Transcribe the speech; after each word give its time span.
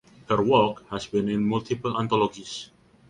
Her 0.29 0.43
work 0.43 0.89
has 0.89 1.05
been 1.05 1.29
in 1.29 1.45
multiple 1.47 1.95
anthologies. 1.95 2.71